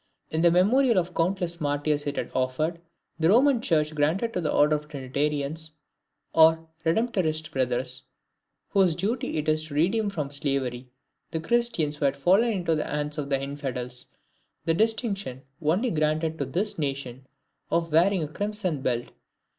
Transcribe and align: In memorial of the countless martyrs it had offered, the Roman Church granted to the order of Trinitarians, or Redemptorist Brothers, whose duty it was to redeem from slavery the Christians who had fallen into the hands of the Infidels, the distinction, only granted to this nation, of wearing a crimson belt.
In 0.31 0.41
memorial 0.41 0.97
of 0.97 1.09
the 1.09 1.13
countless 1.13 1.61
martyrs 1.61 2.07
it 2.07 2.15
had 2.17 2.31
offered, 2.33 2.81
the 3.19 3.29
Roman 3.29 3.61
Church 3.61 3.93
granted 3.93 4.33
to 4.33 4.41
the 4.41 4.51
order 4.51 4.75
of 4.75 4.87
Trinitarians, 4.87 5.73
or 6.33 6.67
Redemptorist 6.83 7.51
Brothers, 7.51 8.05
whose 8.69 8.95
duty 8.95 9.37
it 9.37 9.47
was 9.47 9.67
to 9.67 9.75
redeem 9.75 10.09
from 10.09 10.31
slavery 10.31 10.89
the 11.29 11.39
Christians 11.39 11.97
who 11.97 12.05
had 12.05 12.17
fallen 12.17 12.51
into 12.51 12.73
the 12.73 12.85
hands 12.85 13.19
of 13.19 13.29
the 13.29 13.39
Infidels, 13.39 14.07
the 14.65 14.73
distinction, 14.73 15.43
only 15.61 15.91
granted 15.91 16.39
to 16.39 16.45
this 16.45 16.79
nation, 16.79 17.27
of 17.69 17.91
wearing 17.91 18.23
a 18.23 18.27
crimson 18.27 18.81
belt. 18.81 19.11